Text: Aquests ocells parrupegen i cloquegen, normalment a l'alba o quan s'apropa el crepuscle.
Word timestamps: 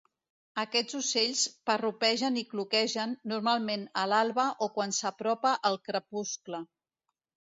Aquests 0.59 0.95
ocells 0.99 1.41
parrupegen 1.69 2.39
i 2.43 2.43
cloquegen, 2.53 3.13
normalment 3.33 3.83
a 4.03 4.05
l'alba 4.13 4.45
o 4.67 4.69
quan 4.79 4.97
s'apropa 5.01 5.55
el 5.71 5.77
crepuscle. 5.89 6.63